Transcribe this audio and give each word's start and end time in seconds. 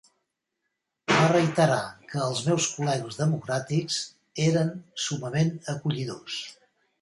Va 1.11 1.17
reiterar 1.31 1.83
que 2.13 2.21
els 2.27 2.41
meus 2.47 2.69
col·legues 2.77 3.19
democràtics 3.19 4.01
eren 4.47 4.73
summament 5.05 5.55
acollidors. 5.77 6.41